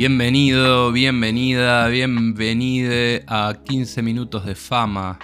[0.00, 5.18] Bienvenido, bienvenida, bienvenide a 15 minutos de fama.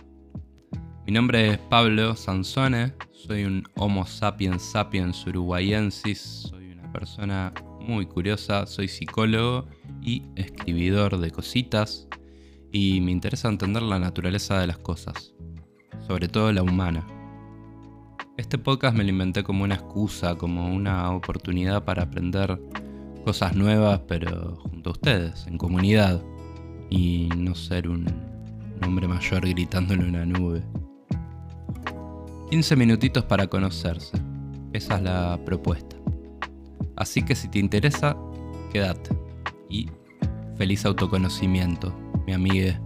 [1.07, 6.21] Mi nombre es Pablo Sansone, soy un Homo sapiens sapiens uruguayensis,
[6.51, 9.67] soy una persona muy curiosa, soy psicólogo
[10.03, 12.07] y escribidor de cositas
[12.71, 15.33] y me interesa entender la naturaleza de las cosas,
[16.07, 17.07] sobre todo la humana.
[18.37, 22.61] Este podcast me lo inventé como una excusa, como una oportunidad para aprender
[23.27, 26.23] cosas nuevas, pero junto a ustedes, en comunidad,
[26.91, 28.07] y no ser un,
[28.87, 30.63] hombre mayor gritando en una nube.
[32.51, 34.17] 15 minutitos para conocerse,
[34.73, 35.97] esa es la propuesta.
[36.95, 38.17] Así que si te interesa,
[38.73, 39.11] quédate.
[39.69, 39.91] Y
[40.57, 41.93] feliz autoconocimiento,
[42.29, 42.79] mi amigue.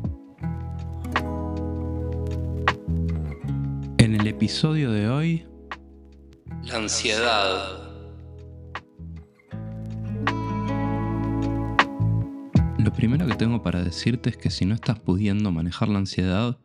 [3.98, 5.46] En el episodio de hoy,
[6.62, 7.79] la ansiedad.
[12.90, 16.58] Lo primero que tengo para decirte es que si no estás pudiendo manejar la ansiedad,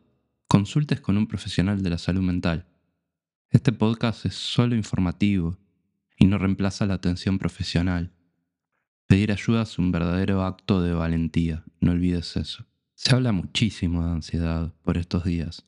[0.48, 2.66] consultes con un profesional de la salud mental.
[3.50, 5.56] Este podcast es solo informativo
[6.18, 8.12] y no reemplaza la atención profesional.
[9.06, 12.66] Pedir ayuda es un verdadero acto de valentía, no olvides eso.
[12.96, 15.64] Se habla muchísimo de ansiedad por estos días.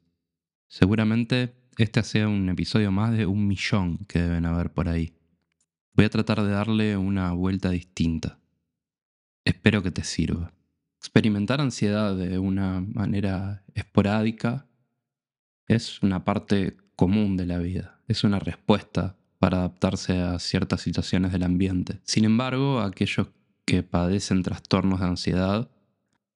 [0.66, 5.14] Seguramente este sea un episodio más de un millón que deben haber por ahí.
[5.94, 8.40] Voy a tratar de darle una vuelta distinta.
[9.48, 10.52] Espero que te sirva.
[10.98, 14.66] Experimentar ansiedad de una manera esporádica
[15.66, 21.32] es una parte común de la vida, es una respuesta para adaptarse a ciertas situaciones
[21.32, 21.98] del ambiente.
[22.02, 23.28] Sin embargo, aquellos
[23.64, 25.70] que padecen trastornos de ansiedad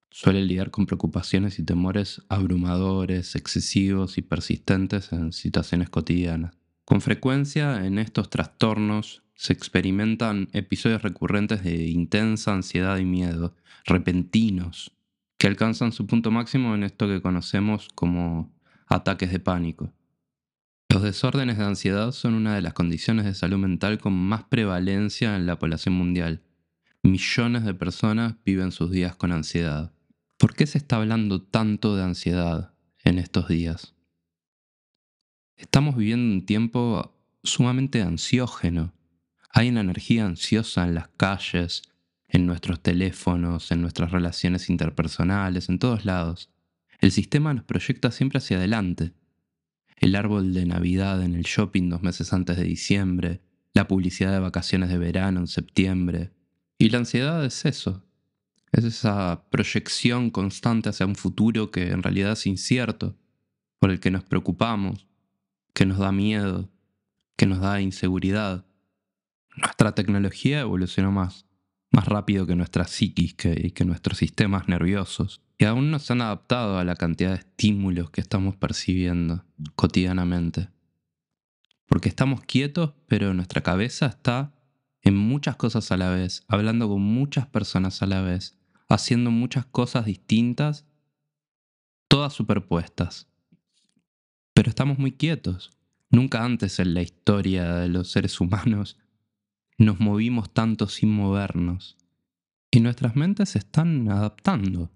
[0.08, 6.61] suelen lidiar con preocupaciones y temores abrumadores, excesivos y persistentes en situaciones cotidianas.
[6.84, 14.92] Con frecuencia en estos trastornos se experimentan episodios recurrentes de intensa ansiedad y miedo, repentinos,
[15.39, 18.52] que alcanzan su punto máximo en esto que conocemos como
[18.86, 19.92] ataques de pánico.
[20.89, 25.36] Los desórdenes de ansiedad son una de las condiciones de salud mental con más prevalencia
[25.36, 26.42] en la población mundial.
[27.02, 29.92] Millones de personas viven sus días con ansiedad.
[30.36, 32.74] ¿Por qué se está hablando tanto de ansiedad
[33.05, 33.95] en estos días?
[35.57, 38.92] Estamos viviendo un tiempo sumamente ansiógeno,
[39.55, 41.83] hay una energía ansiosa en las calles,
[42.27, 46.51] en nuestros teléfonos, en nuestras relaciones interpersonales, en todos lados.
[47.01, 49.13] El sistema nos proyecta siempre hacia adelante.
[49.96, 53.42] El árbol de Navidad en el shopping dos meses antes de diciembre,
[53.74, 56.33] la publicidad de vacaciones de verano en septiembre.
[56.79, 58.02] Y la ansiedad es eso.
[58.73, 63.19] Es esa proyección constante hacia un futuro que en realidad es incierto,
[63.79, 65.07] por el que nos preocupamos,
[65.72, 66.70] que nos da miedo,
[67.36, 68.66] que nos da inseguridad.
[69.56, 71.46] Nuestra tecnología evolucionó más,
[71.90, 76.22] más rápido que nuestra psiquis y que nuestros sistemas nerviosos, y aún no se han
[76.22, 79.44] adaptado a la cantidad de estímulos que estamos percibiendo
[79.77, 80.70] cotidianamente.
[81.86, 84.54] Porque estamos quietos, pero nuestra cabeza está
[85.02, 88.58] en muchas cosas a la vez, hablando con muchas personas a la vez,
[88.89, 90.86] haciendo muchas cosas distintas,
[92.08, 93.32] todas superpuestas.
[94.55, 95.70] Pero estamos muy quietos.
[96.11, 98.98] Nunca antes en la historia de los seres humanos
[99.79, 101.96] nos movimos tanto sin movernos.
[102.70, 104.90] Y nuestras mentes se están adaptando.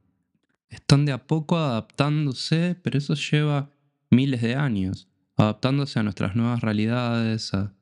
[0.69, 3.71] Están de a poco adaptándose, pero eso lleva
[4.11, 7.75] miles de años, adaptándose a nuestras nuevas realidades, a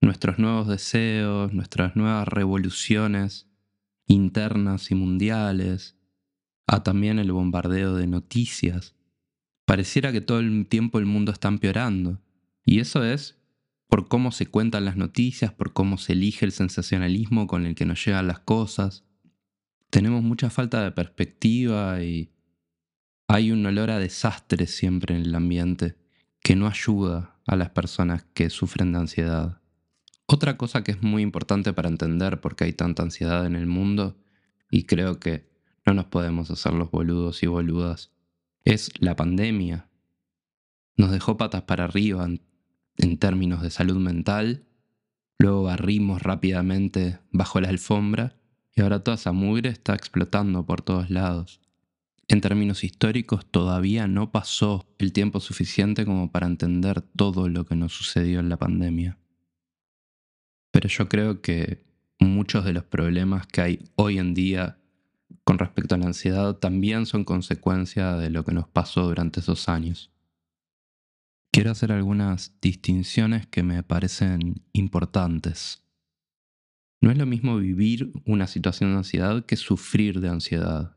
[0.00, 3.48] nuestros nuevos deseos, nuestras nuevas revoluciones
[4.06, 5.96] internas y mundiales,
[6.66, 8.94] a también el bombardeo de noticias.
[9.66, 12.22] Pareciera que todo el tiempo el mundo está empeorando.
[12.64, 13.38] Y eso es
[13.88, 17.84] por cómo se cuentan las noticias, por cómo se elige el sensacionalismo con el que
[17.84, 19.04] nos llegan las cosas.
[19.90, 22.32] Tenemos mucha falta de perspectiva y
[23.28, 25.96] hay un olor a desastre siempre en el ambiente
[26.40, 29.60] que no ayuda a las personas que sufren de ansiedad.
[30.26, 33.66] Otra cosa que es muy importante para entender por qué hay tanta ansiedad en el
[33.66, 34.16] mundo,
[34.70, 35.48] y creo que
[35.84, 38.12] no nos podemos hacer los boludos y boludas,
[38.66, 39.88] es la pandemia.
[40.96, 42.28] Nos dejó patas para arriba
[42.98, 44.66] en términos de salud mental,
[45.38, 48.36] luego barrimos rápidamente bajo la alfombra
[48.74, 51.60] y ahora toda esa mugre está explotando por todos lados.
[52.28, 57.76] En términos históricos todavía no pasó el tiempo suficiente como para entender todo lo que
[57.76, 59.16] nos sucedió en la pandemia.
[60.72, 61.84] Pero yo creo que
[62.18, 64.78] muchos de los problemas que hay hoy en día
[65.44, 69.68] con respecto a la ansiedad también son consecuencia de lo que nos pasó durante esos
[69.68, 70.10] años.
[71.52, 75.82] Quiero hacer algunas distinciones que me parecen importantes.
[77.00, 80.96] No es lo mismo vivir una situación de ansiedad que sufrir de ansiedad.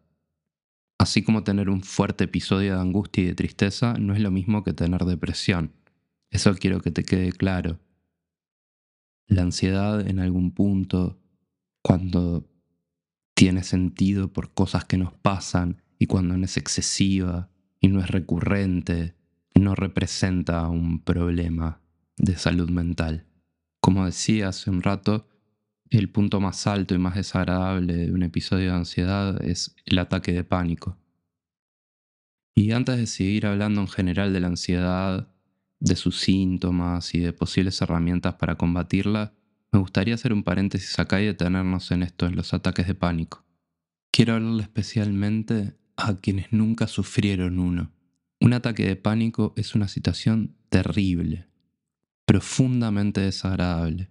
[0.99, 4.63] Así como tener un fuerte episodio de angustia y de tristeza no es lo mismo
[4.63, 5.71] que tener depresión.
[6.29, 7.79] Eso quiero que te quede claro.
[9.27, 11.21] La ansiedad en algún punto,
[11.81, 12.49] cuando
[13.39, 17.49] tiene sentido por cosas que nos pasan y cuando no es excesiva
[17.79, 19.15] y no es recurrente,
[19.55, 21.79] no representa un problema
[22.17, 23.27] de salud mental.
[23.79, 25.29] Como decía hace un rato,
[25.89, 30.33] el punto más alto y más desagradable de un episodio de ansiedad es el ataque
[30.33, 30.97] de pánico.
[32.55, 35.31] Y antes de seguir hablando en general de la ansiedad,
[35.79, 39.31] de sus síntomas y de posibles herramientas para combatirla,
[39.71, 43.45] me gustaría hacer un paréntesis acá y detenernos en esto, en los ataques de pánico.
[44.11, 47.91] Quiero hablarle especialmente a quienes nunca sufrieron uno.
[48.41, 51.47] Un ataque de pánico es una situación terrible,
[52.25, 54.09] profundamente desagradable.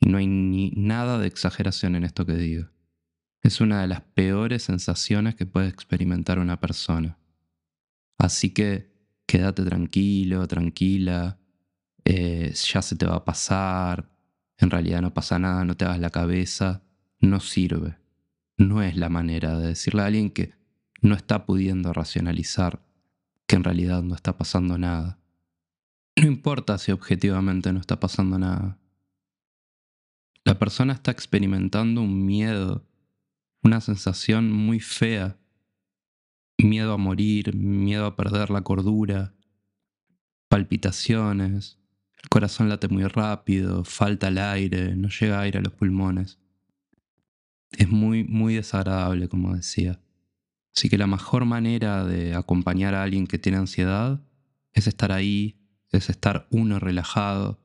[0.00, 2.68] Y no hay ni nada de exageración en esto que digo.
[3.42, 7.18] Es una de las peores sensaciones que puede experimentar una persona.
[8.18, 8.92] Así que
[9.26, 11.40] quédate tranquilo, tranquila,
[12.04, 14.11] eh, ya se te va a pasar,
[14.64, 16.82] en realidad no pasa nada, no te hagas la cabeza,
[17.18, 17.98] no sirve.
[18.56, 20.54] No es la manera de decirle a alguien que
[21.00, 22.80] no está pudiendo racionalizar
[23.46, 25.18] que en realidad no está pasando nada.
[26.14, 28.78] No importa si objetivamente no está pasando nada.
[30.44, 32.86] La persona está experimentando un miedo,
[33.62, 35.38] una sensación muy fea.
[36.58, 39.34] Miedo a morir, miedo a perder la cordura,
[40.48, 41.81] palpitaciones,
[42.22, 46.38] el corazón late muy rápido, falta el aire, no llega aire a los pulmones.
[47.72, 50.00] Es muy, muy desagradable, como decía.
[50.74, 54.20] Así que la mejor manera de acompañar a alguien que tiene ansiedad
[54.72, 55.58] es estar ahí,
[55.90, 57.60] es estar uno relajado,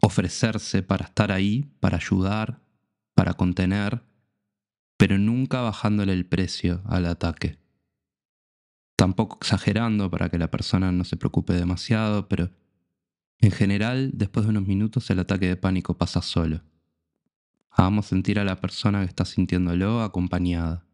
[0.00, 2.60] ofrecerse para estar ahí, para ayudar,
[3.14, 4.02] para contener,
[4.96, 7.58] pero nunca bajándole el precio al ataque.
[8.96, 12.50] Tampoco exagerando para que la persona no se preocupe demasiado, pero
[13.44, 16.62] en general, después de unos minutos el ataque de pánico pasa solo.
[17.68, 20.86] Hagamos sentir a la persona que está sintiéndolo acompañada.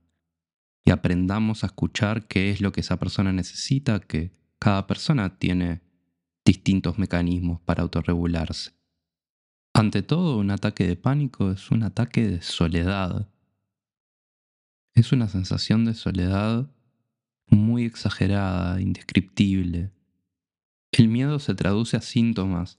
[0.85, 5.83] Y aprendamos a escuchar qué es lo que esa persona necesita, que cada persona tiene
[6.45, 8.73] distintos mecanismos para autorregularse.
[9.73, 13.29] Ante todo, un ataque de pánico es un ataque de soledad.
[14.95, 16.69] Es una sensación de soledad
[17.47, 19.93] muy exagerada, indescriptible.
[20.93, 22.79] El miedo se traduce a síntomas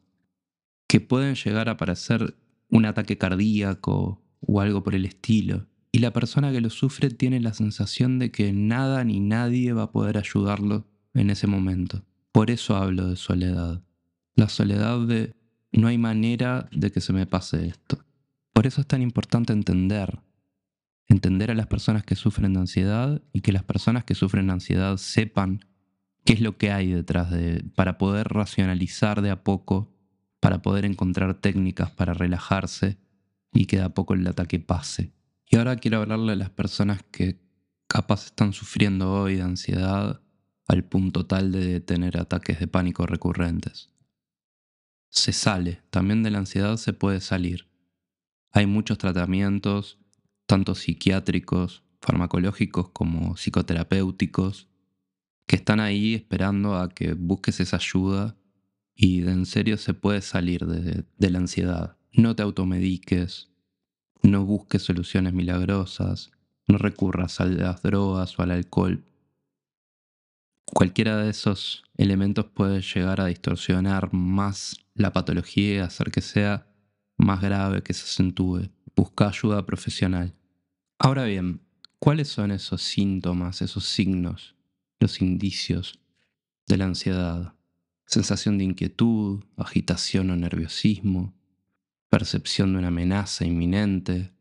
[0.87, 2.35] que pueden llegar a parecer
[2.69, 5.67] un ataque cardíaco o algo por el estilo.
[5.91, 9.83] Y la persona que lo sufre tiene la sensación de que nada ni nadie va
[9.83, 12.03] a poder ayudarlo en ese momento.
[12.31, 13.83] Por eso hablo de soledad.
[14.35, 15.35] La soledad de
[15.71, 18.03] no hay manera de que se me pase esto.
[18.53, 20.19] Por eso es tan importante entender.
[21.07, 24.53] Entender a las personas que sufren de ansiedad y que las personas que sufren de
[24.53, 25.65] ansiedad sepan
[26.23, 29.93] qué es lo que hay detrás de, para poder racionalizar de a poco,
[30.39, 32.97] para poder encontrar técnicas para relajarse
[33.53, 35.13] y que de a poco el ataque pase.
[35.49, 37.41] Y ahora quiero hablarle a las personas que
[37.87, 40.21] capaz están sufriendo hoy de ansiedad
[40.67, 43.89] al punto tal de tener ataques de pánico recurrentes.
[45.09, 47.67] Se sale, también de la ansiedad se puede salir.
[48.51, 49.99] Hay muchos tratamientos,
[50.45, 54.70] tanto psiquiátricos, farmacológicos como psicoterapéuticos,
[55.51, 58.37] que están ahí esperando a que busques esa ayuda
[58.95, 61.97] y de en serio se puede salir de, de la ansiedad.
[62.13, 63.49] No te automediques,
[64.23, 66.31] no busques soluciones milagrosas,
[66.69, 69.03] no recurras a las drogas o al alcohol.
[70.63, 76.65] Cualquiera de esos elementos puede llegar a distorsionar más la patología y hacer que sea
[77.17, 78.69] más grave, que se acentúe.
[78.95, 80.33] Busca ayuda profesional.
[80.97, 81.59] Ahora bien,
[81.99, 84.55] ¿cuáles son esos síntomas, esos signos
[85.01, 85.99] los indicios
[86.67, 87.55] de la ansiedad,
[88.05, 91.33] sensación de inquietud, agitación o nerviosismo,
[92.09, 94.31] percepción de una amenaza inminente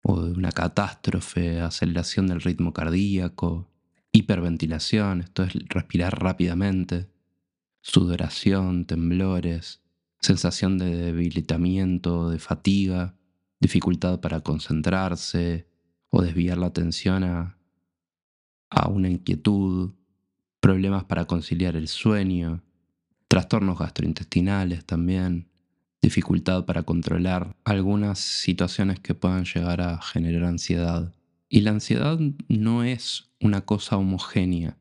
[0.00, 3.70] o de una catástrofe, aceleración del ritmo cardíaco,
[4.12, 7.10] hiperventilación, esto es respirar rápidamente,
[7.80, 9.82] sudoración, temblores,
[10.20, 13.16] sensación de debilitamiento, de fatiga,
[13.60, 15.66] dificultad para concentrarse
[16.10, 17.58] o desviar la atención a
[18.70, 19.92] a una inquietud,
[20.60, 22.62] problemas para conciliar el sueño,
[23.28, 25.48] trastornos gastrointestinales también,
[26.00, 31.12] dificultad para controlar algunas situaciones que puedan llegar a generar ansiedad.
[31.48, 32.18] Y la ansiedad
[32.48, 34.76] no es una cosa homogénea.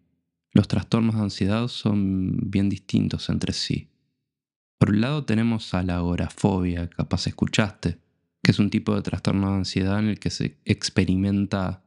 [0.52, 3.90] Los trastornos de ansiedad son bien distintos entre sí.
[4.78, 8.00] Por un lado tenemos a la agorafobia, capaz escuchaste,
[8.42, 11.83] que es un tipo de trastorno de ansiedad en el que se experimenta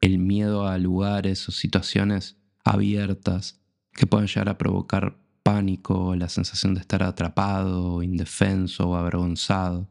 [0.00, 3.60] el miedo a lugares o situaciones abiertas
[3.92, 9.88] que pueden llegar a provocar pánico, la sensación de estar atrapado, indefenso o avergonzado.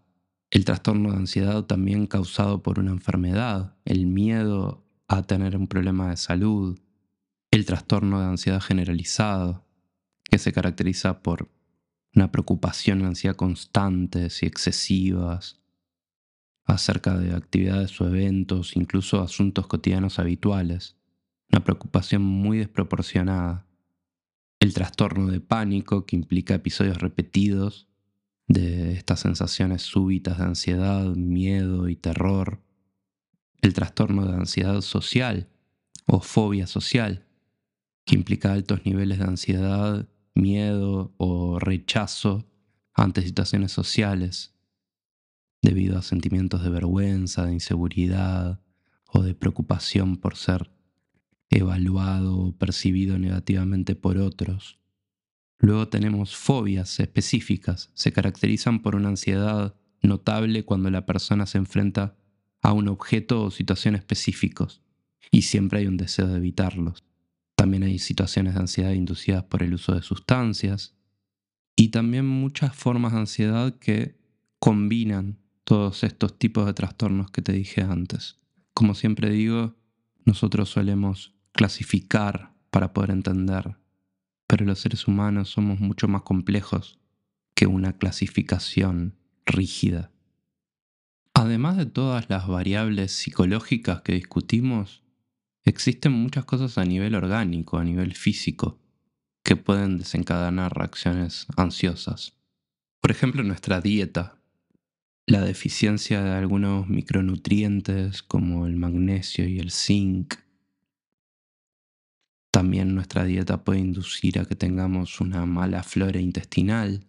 [0.49, 6.09] El trastorno de ansiedad también causado por una enfermedad, el miedo a tener un problema
[6.09, 6.79] de salud,
[7.51, 9.65] el trastorno de ansiedad generalizado,
[10.23, 11.49] que se caracteriza por
[12.13, 15.59] una preocupación ansiedad constantes y excesivas
[16.67, 20.97] acerca de actividades o eventos, incluso asuntos cotidianos habituales,
[21.49, 23.65] una preocupación muy desproporcionada,
[24.59, 27.87] el trastorno de pánico que implica episodios repetidos
[28.47, 32.61] de estas sensaciones súbitas de ansiedad, miedo y terror,
[33.61, 35.49] el trastorno de ansiedad social
[36.05, 37.25] o fobia social,
[38.05, 42.45] que implica altos niveles de ansiedad, miedo o rechazo
[42.93, 44.56] ante situaciones sociales,
[45.61, 48.61] debido a sentimientos de vergüenza, de inseguridad
[49.07, 50.71] o de preocupación por ser
[51.49, 54.79] evaluado o percibido negativamente por otros.
[55.59, 62.15] Luego tenemos fobias específicas, se caracterizan por una ansiedad notable cuando la persona se enfrenta
[62.61, 64.81] a un objeto o situación específicos,
[65.31, 67.03] y siempre hay un deseo de evitarlos.
[67.55, 70.95] También hay situaciones de ansiedad inducidas por el uso de sustancias
[71.75, 74.19] y también muchas formas de ansiedad que
[74.59, 78.39] combinan todos estos tipos de trastornos que te dije antes.
[78.73, 79.75] Como siempre digo,
[80.23, 83.75] nosotros solemos clasificar para poder entender,
[84.47, 86.99] pero los seres humanos somos mucho más complejos
[87.53, 90.11] que una clasificación rígida.
[91.33, 95.03] Además de todas las variables psicológicas que discutimos,
[95.67, 98.79] Existen muchas cosas a nivel orgánico, a nivel físico,
[99.43, 102.37] que pueden desencadenar reacciones ansiosas.
[103.01, 104.36] Por ejemplo, nuestra dieta.
[105.29, 110.35] La deficiencia de algunos micronutrientes como el magnesio y el zinc.
[112.49, 117.05] También nuestra dieta puede inducir a que tengamos una mala flora intestinal.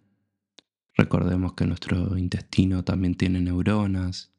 [0.95, 4.33] Recordemos que nuestro intestino también tiene neuronas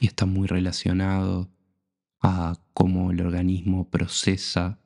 [0.00, 1.50] y está muy relacionado
[2.22, 4.80] a cómo el organismo procesa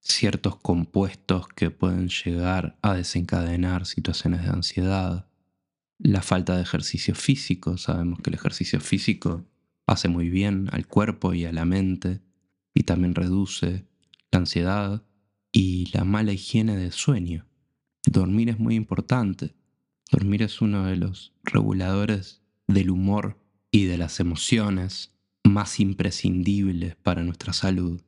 [0.00, 5.28] ciertos compuestos que pueden llegar a desencadenar situaciones de ansiedad.
[6.04, 9.46] La falta de ejercicio físico, sabemos que el ejercicio físico
[9.86, 12.20] hace muy bien al cuerpo y a la mente
[12.74, 13.86] y también reduce
[14.30, 15.02] la ansiedad
[15.50, 17.46] y la mala higiene del sueño.
[18.04, 19.54] Dormir es muy importante.
[20.12, 27.22] Dormir es uno de los reguladores del humor y de las emociones más imprescindibles para
[27.22, 28.02] nuestra salud.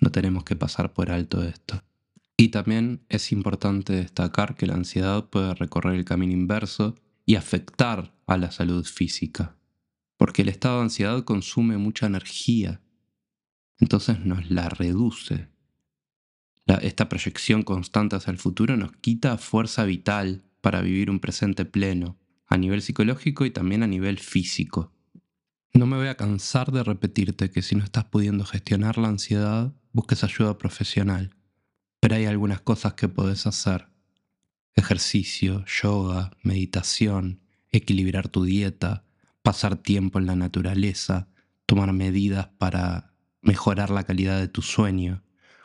[0.00, 1.82] No tenemos que pasar por alto esto.
[2.36, 8.14] Y también es importante destacar que la ansiedad puede recorrer el camino inverso y afectar
[8.26, 9.56] a la salud física,
[10.16, 12.80] porque el estado de ansiedad consume mucha energía,
[13.78, 15.48] entonces nos la reduce.
[16.80, 22.18] esta proyección constante hacia el futuro nos quita fuerza vital para vivir un presente pleno,
[22.46, 24.92] a nivel psicológico y también a nivel físico.
[25.74, 29.72] No me voy a cansar de repetirte que si no estás pudiendo gestionar la ansiedad,
[29.92, 31.34] busques ayuda profesional.
[31.98, 33.88] Pero hay algunas cosas que puedes hacer.
[34.74, 39.04] Ejercicio, yoga, meditación, equilibrar tu dieta,
[39.42, 41.28] pasar tiempo en la naturaleza,
[41.66, 45.22] tomar medidas para mejorar la calidad de tu sueño,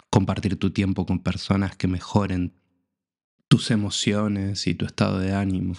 [0.10, 2.54] compartir tu tiempo con personas que mejoren
[3.48, 5.76] tus emociones y tu estado de ánimo.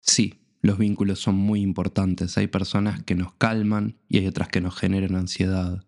[0.00, 2.36] Sí, los vínculos son muy importantes.
[2.38, 5.84] Hay personas que nos calman y hay otras que nos generan ansiedad.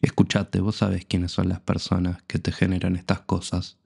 [0.00, 3.78] Escuchate, vos sabés quiénes son las personas que te generan estas cosas.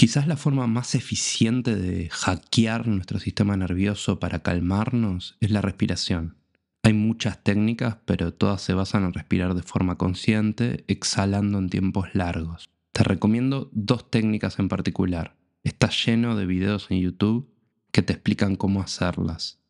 [0.00, 6.38] Quizás la forma más eficiente de hackear nuestro sistema nervioso para calmarnos es la respiración.
[6.82, 12.08] Hay muchas técnicas, pero todas se basan en respirar de forma consciente, exhalando en tiempos
[12.14, 12.70] largos.
[12.92, 15.36] Te recomiendo dos técnicas en particular.
[15.64, 17.52] Está lleno de videos en YouTube
[17.92, 19.60] que te explican cómo hacerlas.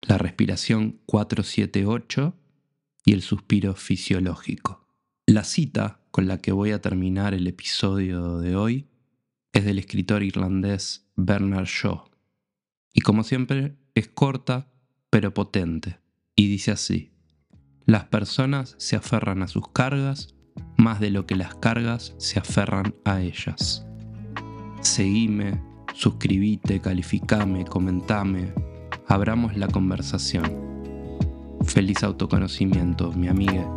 [0.00, 2.34] La respiración 478
[3.04, 4.88] y el suspiro fisiológico.
[5.26, 8.88] La cita con la que voy a terminar el episodio de hoy
[9.52, 12.04] es del escritor irlandés Bernard Shaw.
[12.92, 14.72] Y como siempre es corta
[15.10, 15.98] pero potente.
[16.34, 17.12] Y dice así,
[17.86, 20.34] las personas se aferran a sus cargas
[20.76, 23.86] más de lo que las cargas se aferran a ellas.
[24.80, 28.52] Seguime suscribite, calificame, comentame,
[29.08, 30.44] abramos la conversación.
[31.64, 33.68] Feliz autoconocimiento, mi amiga.